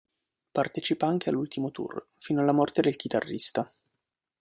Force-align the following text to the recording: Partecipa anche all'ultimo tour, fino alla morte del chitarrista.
Partecipa 0.51 1.05
anche 1.05 1.29
all'ultimo 1.29 1.69
tour, 1.69 2.07
fino 2.17 2.41
alla 2.41 2.53
morte 2.53 2.81
del 2.81 2.95
chitarrista. 2.95 3.71